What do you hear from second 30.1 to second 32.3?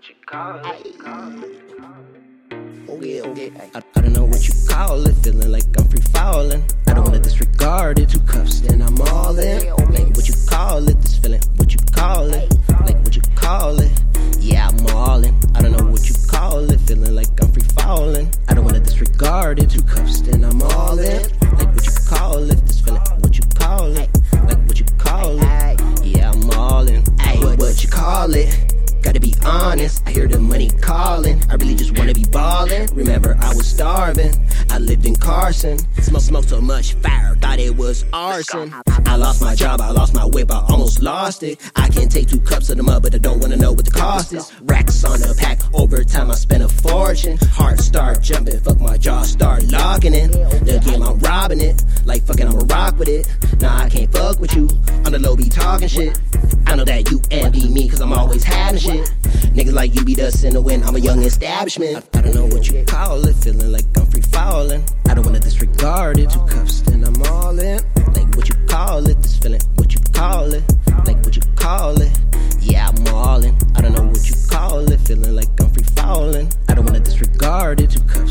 hear the money calling. I really just wanna be